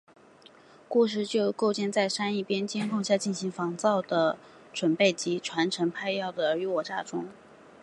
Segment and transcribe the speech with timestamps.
[0.89, 4.35] 故事就建构在珊一边在监控下进行仿造的
[4.73, 7.25] 准备及和传承派政要的尔虞我诈中。